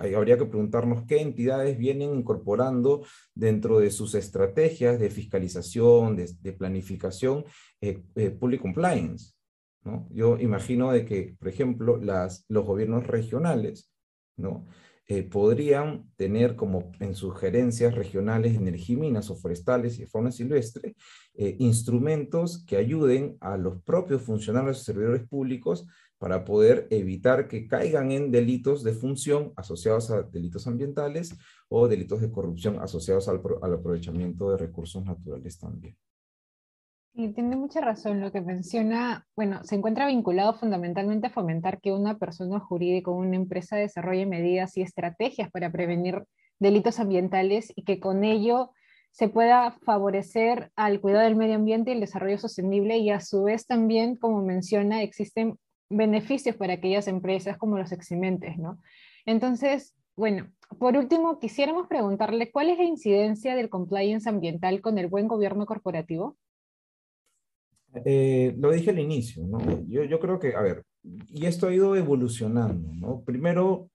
Ahí 0.00 0.14
habría 0.14 0.38
que 0.38 0.46
preguntarnos 0.46 1.04
qué 1.06 1.20
entidades 1.20 1.78
vienen 1.78 2.14
incorporando 2.14 3.04
dentro 3.34 3.78
de 3.78 3.90
sus 3.90 4.14
estrategias 4.14 4.98
de 4.98 5.10
fiscalización, 5.10 6.16
de, 6.16 6.52
planificación, 6.52 7.44
eh, 7.80 8.02
eh, 8.16 8.30
public 8.30 8.62
compliance. 8.62 9.34
¿no? 9.82 10.08
Yo 10.10 10.38
imagino 10.38 10.92
de 10.92 11.04
que, 11.04 11.36
por 11.38 11.48
ejemplo, 11.48 11.96
las, 11.96 12.44
los 12.48 12.64
gobiernos 12.64 13.06
regionales, 13.06 13.92
¿no? 14.36 14.66
Eh, 15.06 15.22
podrían 15.22 16.10
tener 16.16 16.56
como 16.56 16.90
en 16.98 17.14
sus 17.14 17.38
gerencias 17.38 17.94
regionales 17.94 18.54
energía, 18.54 18.96
minas 18.96 19.28
o 19.28 19.36
forestales 19.36 19.98
y 19.98 20.06
fauna 20.06 20.32
silvestre, 20.32 20.96
eh, 21.34 21.56
instrumentos 21.58 22.64
que 22.64 22.78
ayuden 22.78 23.36
a 23.40 23.58
los 23.58 23.82
propios 23.82 24.22
funcionarios 24.22 24.80
y 24.80 24.84
servidores 24.84 25.28
públicos 25.28 25.86
para 26.18 26.44
poder 26.44 26.86
evitar 26.90 27.48
que 27.48 27.66
caigan 27.66 28.12
en 28.12 28.30
delitos 28.30 28.82
de 28.82 28.92
función 28.92 29.52
asociados 29.56 30.10
a 30.10 30.22
delitos 30.22 30.66
ambientales 30.66 31.36
o 31.68 31.88
delitos 31.88 32.20
de 32.20 32.30
corrupción 32.30 32.78
asociados 32.80 33.28
al 33.28 33.74
aprovechamiento 33.74 34.50
de 34.50 34.58
recursos 34.58 35.04
naturales 35.04 35.58
también. 35.58 35.96
Y 37.16 37.28
tiene 37.28 37.54
mucha 37.54 37.80
razón 37.80 38.20
lo 38.20 38.32
que 38.32 38.40
menciona. 38.40 39.24
Bueno, 39.36 39.62
se 39.62 39.76
encuentra 39.76 40.08
vinculado 40.08 40.54
fundamentalmente 40.54 41.28
a 41.28 41.30
fomentar 41.30 41.80
que 41.80 41.92
una 41.92 42.18
persona 42.18 42.58
jurídica 42.58 43.12
o 43.12 43.14
una 43.14 43.36
empresa 43.36 43.76
desarrolle 43.76 44.26
medidas 44.26 44.76
y 44.76 44.82
estrategias 44.82 45.48
para 45.52 45.70
prevenir 45.70 46.24
delitos 46.58 46.98
ambientales 46.98 47.72
y 47.76 47.84
que 47.84 48.00
con 48.00 48.24
ello 48.24 48.72
se 49.12 49.28
pueda 49.28 49.70
favorecer 49.84 50.72
al 50.74 51.00
cuidado 51.00 51.22
del 51.22 51.36
medio 51.36 51.54
ambiente 51.54 51.92
y 51.92 51.94
el 51.94 52.00
desarrollo 52.00 52.36
sostenible 52.36 52.98
y 52.98 53.10
a 53.10 53.20
su 53.20 53.44
vez 53.44 53.64
también, 53.64 54.16
como 54.16 54.42
menciona, 54.42 55.02
existen 55.02 55.56
beneficios 55.88 56.56
para 56.56 56.74
aquellas 56.74 57.08
empresas 57.08 57.56
como 57.58 57.78
los 57.78 57.92
eximentes, 57.92 58.58
¿no? 58.58 58.80
Entonces, 59.26 59.94
bueno, 60.16 60.50
por 60.78 60.96
último, 60.96 61.38
quisiéramos 61.38 61.88
preguntarle 61.88 62.50
cuál 62.50 62.70
es 62.70 62.78
la 62.78 62.84
incidencia 62.84 63.54
del 63.54 63.68
compliance 63.68 64.28
ambiental 64.28 64.80
con 64.80 64.98
el 64.98 65.08
buen 65.08 65.28
gobierno 65.28 65.66
corporativo. 65.66 66.36
Eh, 68.04 68.54
lo 68.58 68.72
dije 68.72 68.90
al 68.90 68.98
inicio, 68.98 69.44
¿no? 69.46 69.58
Yo, 69.86 70.04
yo 70.04 70.18
creo 70.18 70.38
que, 70.38 70.54
a 70.54 70.62
ver, 70.62 70.84
y 71.02 71.46
esto 71.46 71.68
ha 71.68 71.74
ido 71.74 71.94
evolucionando, 71.96 72.92
¿no? 72.94 73.22
Primero, 73.22 73.88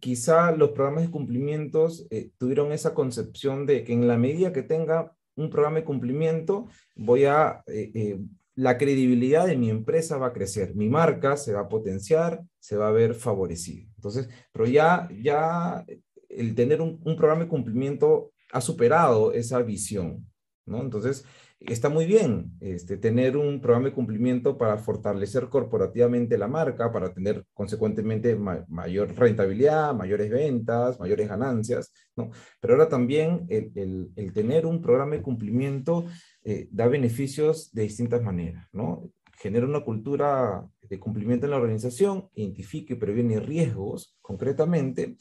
quizá 0.00 0.52
los 0.52 0.70
programas 0.70 1.04
de 1.04 1.10
cumplimientos 1.10 2.06
eh, 2.10 2.30
tuvieron 2.38 2.72
esa 2.72 2.94
concepción 2.94 3.66
de 3.66 3.84
que 3.84 3.92
en 3.92 4.08
la 4.08 4.16
medida 4.16 4.52
que 4.52 4.62
tenga 4.62 5.14
un 5.36 5.50
programa 5.50 5.78
de 5.78 5.84
cumplimiento, 5.84 6.66
voy 6.96 7.24
a, 7.24 7.62
eh, 7.66 8.18
la 8.54 8.78
credibilidad 8.78 9.46
de 9.46 9.56
mi 9.56 9.70
empresa 9.70 10.18
va 10.18 10.28
a 10.28 10.32
crecer, 10.32 10.74
mi 10.74 10.88
marca 10.88 11.36
se 11.36 11.52
va 11.52 11.60
a 11.60 11.68
potenciar, 11.68 12.42
se 12.58 12.76
va 12.76 12.88
a 12.88 12.92
ver 12.92 13.14
favorecida. 13.14 13.88
Entonces, 13.96 14.28
pero 14.52 14.66
ya, 14.66 15.08
ya 15.22 15.84
el 16.28 16.54
tener 16.54 16.80
un, 16.80 17.00
un 17.04 17.16
programa 17.16 17.44
de 17.44 17.48
cumplimiento 17.48 18.32
ha 18.52 18.60
superado 18.60 19.32
esa 19.32 19.62
visión, 19.62 20.26
¿no? 20.66 20.82
Entonces, 20.82 21.24
está 21.66 21.88
muy 21.88 22.06
bien 22.06 22.52
este, 22.60 22.96
tener 22.96 23.36
un 23.36 23.60
programa 23.60 23.88
de 23.88 23.94
cumplimiento 23.94 24.56
para 24.58 24.78
fortalecer 24.78 25.48
corporativamente 25.48 26.38
la 26.38 26.48
marca, 26.48 26.92
para 26.92 27.12
tener 27.12 27.44
consecuentemente 27.52 28.36
mayor 28.36 29.14
rentabilidad, 29.14 29.94
mayores 29.94 30.30
ventas, 30.30 30.98
mayores 30.98 31.28
ganancias, 31.28 31.92
¿no? 32.16 32.30
Pero 32.60 32.74
ahora 32.74 32.88
también 32.88 33.46
el, 33.48 34.10
el, 34.16 34.32
tener 34.32 34.66
un 34.66 34.80
programa 34.80 35.16
de 35.16 35.22
cumplimiento 35.22 36.06
eh, 36.44 36.68
da 36.70 36.88
beneficios 36.88 37.72
de 37.72 37.82
distintas 37.82 38.22
maneras, 38.22 38.68
¿no? 38.72 39.10
Genera 39.38 39.66
una 39.66 39.84
cultura 39.84 40.66
de 40.82 41.00
cumplimiento 41.00 41.46
en 41.46 41.50
la 41.50 41.56
organización, 41.56 42.28
identifica 42.34 42.94
y 42.94 42.96
previene 42.96 43.40
riesgos 43.40 44.16
concretamente, 44.20 45.16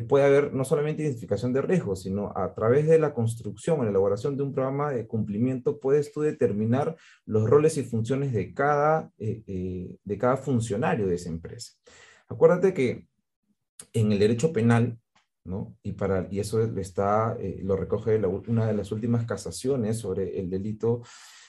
puede 0.00 0.24
haber 0.24 0.54
no 0.54 0.64
solamente 0.64 1.02
identificación 1.02 1.52
de 1.52 1.62
riesgos, 1.62 2.02
sino 2.02 2.32
a 2.34 2.54
través 2.54 2.86
de 2.88 2.98
la 2.98 3.12
construcción 3.12 3.78
o 3.78 3.84
la 3.84 3.90
elaboración 3.90 4.36
de 4.36 4.42
un 4.42 4.52
programa 4.52 4.90
de 4.90 5.06
cumplimiento, 5.06 5.78
puedes 5.78 6.12
tú 6.12 6.22
determinar 6.22 6.96
los 7.26 7.48
roles 7.48 7.76
y 7.76 7.82
funciones 7.82 8.32
de 8.32 8.54
cada, 8.54 9.10
eh, 9.18 9.42
eh, 9.46 9.96
de 10.02 10.18
cada 10.18 10.36
funcionario 10.36 11.06
de 11.06 11.16
esa 11.16 11.28
empresa. 11.28 11.72
Acuérdate 12.28 12.72
que 12.72 13.06
en 13.92 14.12
el 14.12 14.18
derecho 14.18 14.52
penal 14.52 14.98
¿no? 15.44 15.76
Y, 15.82 15.92
para, 15.92 16.28
y 16.30 16.40
eso 16.40 16.62
está, 16.78 17.36
eh, 17.40 17.60
lo 17.62 17.76
recoge 17.76 18.20
una 18.48 18.66
de 18.66 18.74
las 18.74 18.92
últimas 18.92 19.26
casaciones 19.26 19.98
sobre 19.98 20.38
el 20.38 20.48
delito, 20.50 21.02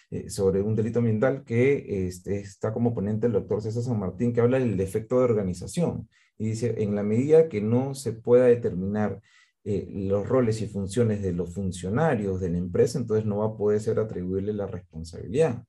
eh, 0.09 0.29
sobre 0.29 0.61
un 0.61 0.75
delito 0.75 0.99
ambiental 0.99 1.43
que 1.43 2.07
este, 2.07 2.39
está 2.39 2.73
como 2.73 2.93
ponente 2.93 3.27
el 3.27 3.33
doctor 3.33 3.61
César 3.61 3.83
San 3.83 3.99
Martín, 3.99 4.33
que 4.33 4.41
habla 4.41 4.59
del 4.59 4.77
defecto 4.77 5.19
de 5.19 5.25
organización. 5.25 6.09
Y 6.37 6.45
dice, 6.45 6.75
en 6.83 6.95
la 6.95 7.03
medida 7.03 7.49
que 7.49 7.61
no 7.61 7.93
se 7.95 8.13
pueda 8.13 8.45
determinar 8.45 9.21
eh, 9.63 9.87
los 9.89 10.27
roles 10.27 10.61
y 10.61 10.67
funciones 10.67 11.21
de 11.21 11.31
los 11.31 11.53
funcionarios 11.53 12.41
de 12.41 12.49
la 12.49 12.57
empresa, 12.57 12.99
entonces 12.99 13.25
no 13.25 13.37
va 13.37 13.47
a 13.47 13.57
poder 13.57 13.79
ser 13.79 13.99
atribuirle 13.99 14.53
la 14.53 14.67
responsabilidad. 14.67 15.63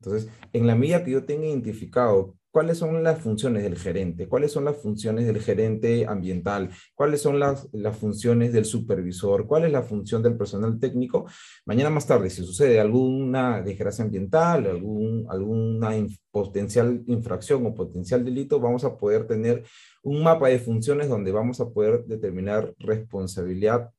Entonces, 0.00 0.30
en 0.52 0.66
la 0.66 0.74
medida 0.74 1.04
que 1.04 1.10
yo 1.10 1.24
tenga 1.24 1.46
identificado 1.46 2.36
cuáles 2.56 2.78
son 2.78 3.02
las 3.02 3.20
funciones 3.20 3.64
del 3.64 3.76
gerente, 3.76 4.28
cuáles 4.28 4.50
son 4.50 4.64
las 4.64 4.78
funciones 4.78 5.26
del 5.26 5.42
gerente 5.42 6.06
ambiental, 6.06 6.70
cuáles 6.94 7.20
son 7.20 7.38
las, 7.38 7.68
las, 7.70 7.94
funciones 7.98 8.50
del 8.50 8.64
supervisor, 8.64 9.46
cuál 9.46 9.66
es 9.66 9.72
la 9.72 9.82
función 9.82 10.22
del 10.22 10.38
personal 10.38 10.78
técnico. 10.78 11.26
Mañana 11.66 11.90
más 11.90 12.06
tarde, 12.06 12.30
si 12.30 12.42
sucede 12.42 12.80
alguna 12.80 13.60
desgracia 13.60 14.06
ambiental, 14.06 14.66
algún, 14.68 15.26
alguna 15.28 15.90
potencial 16.30 17.04
infracción 17.08 17.66
o 17.66 17.74
potencial 17.74 18.24
delito, 18.24 18.58
vamos 18.58 18.84
a 18.84 18.96
poder 18.96 19.26
tener 19.26 19.62
un 20.02 20.22
mapa 20.22 20.48
de 20.48 20.58
funciones 20.58 21.10
donde 21.10 21.32
vamos 21.32 21.60
a 21.60 21.68
poder 21.68 22.06
determinar 22.06 22.72
responsabilidad 22.78 23.90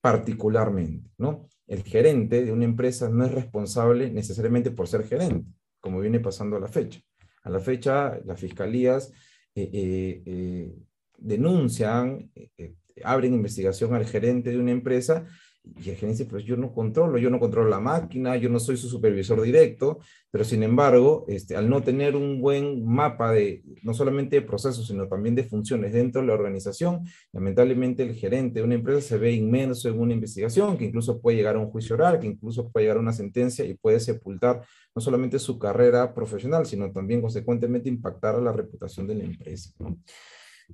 particularmente, 0.00 1.10
¿no? 1.18 1.48
El 1.66 1.82
gerente 1.82 2.44
de 2.44 2.52
una 2.52 2.64
empresa 2.64 3.08
no 3.08 3.24
es 3.24 3.32
responsable 3.32 4.08
necesariamente 4.12 4.70
por 4.70 4.86
ser 4.86 5.02
gerente, 5.02 5.50
como 5.80 5.98
viene 5.98 6.20
pasando 6.20 6.56
a 6.56 6.60
la 6.60 6.68
fecha. 6.68 7.00
A 7.44 7.50
la 7.50 7.60
fecha, 7.60 8.18
las 8.24 8.40
fiscalías 8.40 9.12
eh, 9.54 9.70
eh, 9.72 10.22
eh, 10.26 10.74
denuncian, 11.16 12.30
abren 13.04 13.34
investigación 13.34 13.94
al 13.94 14.06
gerente 14.06 14.50
de 14.50 14.58
una 14.58 14.72
empresa 14.72 15.26
y 15.64 15.90
el 15.90 15.96
gerente 15.96 16.18
dice, 16.18 16.26
pues 16.26 16.44
yo 16.44 16.56
no 16.56 16.72
controlo, 16.72 17.16
yo 17.16 17.30
no 17.30 17.40
controlo 17.40 17.70
la 17.70 17.80
máquina, 17.80 18.36
yo 18.36 18.50
no 18.50 18.60
soy 18.60 18.76
su 18.76 18.88
supervisor 18.88 19.40
directo, 19.40 19.98
pero 20.30 20.44
sin 20.44 20.62
embargo, 20.62 21.24
este, 21.26 21.56
al 21.56 21.70
no 21.70 21.82
tener 21.82 22.16
un 22.16 22.40
buen 22.40 22.84
mapa 22.84 23.32
de 23.32 23.62
no 23.82 23.94
solamente 23.94 24.36
de 24.36 24.42
procesos, 24.42 24.86
sino 24.86 25.08
también 25.08 25.34
de 25.34 25.44
funciones 25.44 25.94
dentro 25.94 26.20
de 26.20 26.26
la 26.26 26.34
organización, 26.34 27.04
lamentablemente 27.32 28.02
el 28.02 28.14
gerente 28.14 28.60
de 28.60 28.64
una 28.64 28.74
empresa 28.74 29.00
se 29.00 29.16
ve 29.16 29.32
inmerso 29.32 29.88
en 29.88 29.98
una 29.98 30.12
investigación 30.12 30.76
que 30.76 30.84
incluso 30.84 31.20
puede 31.20 31.38
llegar 31.38 31.56
a 31.56 31.60
un 31.60 31.70
juicio 31.70 31.96
oral, 31.96 32.20
que 32.20 32.26
incluso 32.26 32.70
puede 32.70 32.84
llegar 32.84 32.98
a 32.98 33.00
una 33.00 33.12
sentencia 33.12 33.64
y 33.64 33.74
puede 33.74 34.00
sepultar 34.00 34.62
no 34.94 35.00
solamente 35.00 35.38
su 35.38 35.58
carrera 35.58 36.14
profesional, 36.14 36.66
sino 36.66 36.92
también 36.92 37.22
consecuentemente 37.22 37.88
impactar 37.88 38.34
a 38.34 38.40
la 38.40 38.52
reputación 38.52 39.06
de 39.06 39.14
la 39.14 39.24
empresa. 39.24 39.72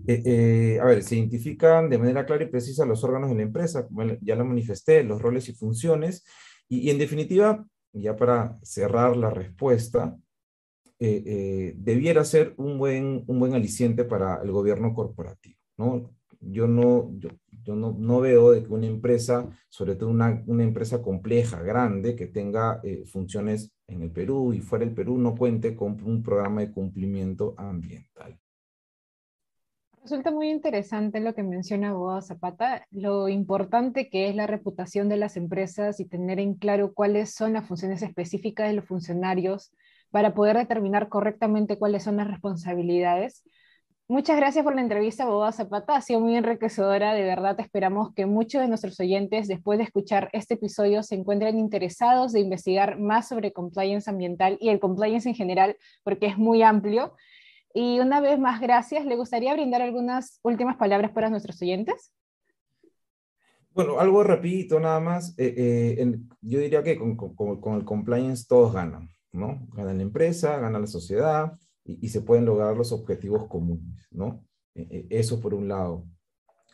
Eh, 0.06 0.22
eh, 0.24 0.80
a 0.80 0.84
ver, 0.84 1.02
se 1.02 1.16
identifican 1.16 1.90
de 1.90 1.98
manera 1.98 2.24
clara 2.24 2.44
y 2.44 2.48
precisa 2.48 2.84
los 2.84 3.02
órganos 3.04 3.30
de 3.30 3.36
la 3.36 3.42
empresa, 3.42 3.86
como 3.86 4.04
ya 4.20 4.36
lo 4.36 4.44
manifesté, 4.44 5.02
los 5.02 5.20
roles 5.20 5.48
y 5.48 5.54
funciones, 5.54 6.24
y, 6.68 6.90
en 6.90 6.98
definitiva, 6.98 7.66
ya 7.92 8.16
para 8.16 8.58
cerrar 8.62 9.16
la 9.16 9.30
respuesta, 9.30 10.16
eh, 10.98 11.74
debiera 11.76 12.24
ser 12.24 12.54
un 12.58 12.78
buen, 12.78 13.24
un 13.26 13.40
buen 13.40 13.54
aliciente 13.54 14.04
para 14.04 14.40
el 14.42 14.52
gobierno 14.52 14.94
corporativo, 14.94 15.58
¿no? 15.78 16.10
Yo 16.40 16.66
no, 16.66 17.12
yo, 17.64 17.74
no, 17.74 17.94
no, 17.98 18.20
veo 18.20 18.52
de 18.52 18.62
que 18.62 18.72
una 18.72 18.86
empresa, 18.86 19.48
sobre 19.68 19.96
todo 19.96 20.08
una, 20.08 20.42
una 20.46 20.62
empresa 20.62 21.02
compleja, 21.02 21.62
grande, 21.62 22.16
que 22.16 22.28
tenga 22.28 22.80
funciones 23.04 23.72
en 23.86 24.02
el 24.02 24.10
Perú 24.10 24.54
y 24.54 24.60
fuera 24.60 24.86
del 24.86 24.94
Perú, 24.94 25.18
no 25.18 25.34
cuente 25.34 25.76
con 25.76 26.02
un 26.02 26.22
programa 26.22 26.62
de 26.62 26.72
cumplimiento 26.72 27.54
ambiental. 27.58 28.39
Resulta 30.02 30.30
muy 30.30 30.48
interesante 30.48 31.20
lo 31.20 31.34
que 31.34 31.42
menciona 31.42 31.90
abogado 31.90 32.22
Zapata, 32.22 32.86
lo 32.90 33.28
importante 33.28 34.08
que 34.08 34.30
es 34.30 34.34
la 34.34 34.46
reputación 34.46 35.10
de 35.10 35.18
las 35.18 35.36
empresas 35.36 36.00
y 36.00 36.06
tener 36.06 36.40
en 36.40 36.54
claro 36.54 36.94
cuáles 36.94 37.34
son 37.34 37.52
las 37.52 37.66
funciones 37.66 38.00
específicas 38.02 38.68
de 38.68 38.74
los 38.74 38.86
funcionarios 38.86 39.72
para 40.10 40.32
poder 40.32 40.56
determinar 40.56 41.10
correctamente 41.10 41.78
cuáles 41.78 42.02
son 42.02 42.16
las 42.16 42.28
responsabilidades. 42.28 43.44
Muchas 44.08 44.38
gracias 44.38 44.64
por 44.64 44.74
la 44.74 44.80
entrevista, 44.80 45.24
abogado 45.24 45.52
Zapata. 45.52 45.94
Ha 45.94 46.00
sido 46.00 46.18
muy 46.18 46.34
enriquecedora. 46.34 47.14
De 47.14 47.22
verdad, 47.22 47.60
esperamos 47.60 48.12
que 48.14 48.26
muchos 48.26 48.62
de 48.62 48.68
nuestros 48.68 48.98
oyentes, 48.98 49.46
después 49.46 49.78
de 49.78 49.84
escuchar 49.84 50.30
este 50.32 50.54
episodio, 50.54 51.02
se 51.02 51.14
encuentren 51.14 51.58
interesados 51.58 52.32
de 52.32 52.40
investigar 52.40 52.98
más 52.98 53.28
sobre 53.28 53.52
compliance 53.52 54.10
ambiental 54.10 54.56
y 54.60 54.70
el 54.70 54.80
compliance 54.80 55.28
en 55.28 55.36
general, 55.36 55.76
porque 56.02 56.26
es 56.26 56.38
muy 56.38 56.62
amplio 56.62 57.14
y 57.74 58.00
una 58.00 58.20
vez 58.20 58.38
más, 58.38 58.60
gracias. 58.60 59.04
¿Le 59.04 59.16
gustaría 59.16 59.54
brindar 59.54 59.82
algunas 59.82 60.40
últimas 60.42 60.76
palabras 60.76 61.12
para 61.12 61.30
nuestros 61.30 61.60
oyentes? 61.62 62.12
Bueno, 63.72 64.00
algo 64.00 64.24
rapidito 64.24 64.80
nada 64.80 64.98
más. 65.00 65.34
Eh, 65.38 65.54
eh, 65.98 66.18
yo 66.40 66.58
diría 66.58 66.82
que 66.82 66.98
con, 66.98 67.16
con, 67.16 67.76
el 67.76 67.84
compliance 67.84 68.46
todos 68.48 68.72
ganan, 68.72 69.08
¿no? 69.32 69.66
Gana 69.72 69.94
la 69.94 70.02
empresa, 70.02 70.58
gana 70.58 70.80
la 70.80 70.88
sociedad 70.88 71.52
y, 71.84 72.08
se 72.08 72.20
pueden 72.22 72.44
lograr 72.44 72.76
los 72.76 72.92
objetivos 72.92 73.46
comunes, 73.46 74.08
¿no? 74.10 74.44
Eh, 74.74 75.06
eso 75.10 75.40
por 75.40 75.54
un 75.54 75.68
lado. 75.68 76.04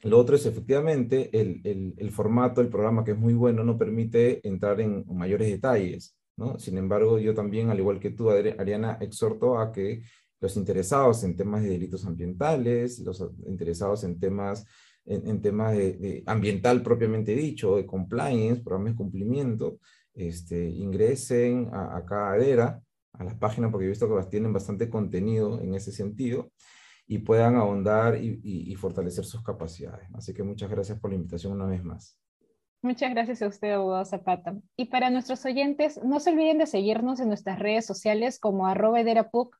Lo 0.02 0.18
otro 0.18 0.37
es 0.37 0.46
efectivamente 0.46 1.30
el, 1.38 1.61
el, 1.64 1.94
el, 1.96 2.11
programa 2.11 3.04
que 3.04 3.12
es 3.12 3.18
muy 3.18 3.35
bueno, 3.35 3.64
no 3.64 3.76
permite 3.76 4.46
entrar 4.46 4.80
en 4.80 5.04
mayores 5.09 5.48
detalles, 5.48 6.16
¿no? 6.37 6.59
Sin 6.59 6.78
embargo, 6.78 7.18
yo 7.18 7.35
también, 7.35 7.70
al 7.70 7.78
igual 7.78 8.00
que 8.00 8.11
tú, 8.11 8.30
Ariana, 8.30 8.98
exhorto 9.00 9.59
a 9.59 9.72
que 9.72 10.02
los 10.40 10.57
interesados 10.57 11.25
en 11.25 11.37
temas 11.37 11.62
de 11.62 11.70
delitos 11.70 12.07
ambientales, 12.07 12.99
los 13.01 13.25
interesados 13.46 14.05
en 14.05 14.18
temas, 14.18 14.66
en, 15.05 15.40
temas 15.40 15.77
de, 15.77 16.22
ambiental 16.27 16.83
propiamente 16.83 17.35
dicho, 17.35 17.77
de 17.77 17.87
compliance, 17.87 18.62
programas 18.62 18.92
de 18.92 18.96
cumplimiento, 18.96 19.79
este, 20.14 20.68
ingresen 20.68 21.68
a, 21.72 22.05
cada 22.07 22.33
ADERA, 22.33 22.83
a 23.12 23.25
las 23.25 23.35
páginas, 23.35 23.70
porque 23.70 23.87
he 23.87 23.90
visto 23.90 24.09
que 24.09 24.31
tienen 24.31 24.53
bastante 24.53 24.90
contenido 24.90 25.61
en 25.61 25.75
ese 25.75 25.92
sentido, 25.92 26.51
y 27.07 27.18
puedan 27.18 27.55
ahondar 27.55 28.20
y, 28.20 28.40
y 28.42 28.75
fortalecer 28.75 29.25
sus 29.25 29.42
capacidades. 29.42 30.09
Así 30.14 30.35
que 30.35 30.42
muchas 30.42 30.68
gracias 30.68 30.99
por 30.99 31.11
la 31.11 31.16
invitación 31.16 31.53
una 31.53 31.66
vez 31.66 31.85
más. 31.85 32.18
Muchas 32.82 33.10
gracias 33.10 33.42
a 33.42 33.48
usted, 33.48 33.72
abogado 33.72 34.04
Zapata. 34.04 34.54
Y 34.76 34.86
para 34.86 35.10
nuestros 35.10 35.44
oyentes, 35.44 36.00
no 36.04 36.20
se 36.20 36.30
olviden 36.30 36.58
de 36.58 36.66
seguirnos 36.66 37.20
en 37.20 37.28
nuestras 37.28 37.58
redes 37.58 37.86
sociales 37.86 38.38
como 38.38 38.66
arroba 38.66 39.00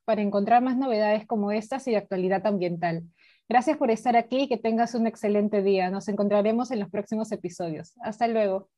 para 0.05 0.23
encontrar 0.23 0.63
más 0.63 0.77
novedades 0.77 1.27
como 1.27 1.51
estas 1.51 1.89
y 1.89 1.93
de 1.93 1.97
actualidad 1.97 2.47
ambiental. 2.47 3.03
Gracias 3.49 3.77
por 3.79 3.91
estar 3.91 4.17
aquí 4.17 4.43
y 4.43 4.49
que 4.49 4.59
tengas 4.59 4.95
un 4.95 5.07
excelente 5.07 5.63
día. 5.63 5.91
Nos 5.91 6.09
encontraremos 6.09 6.71
en 6.71 6.81
los 6.81 6.91
próximos 6.91 7.33
episodios. 7.33 7.95
Hasta 8.01 8.29
luego. 8.29 8.69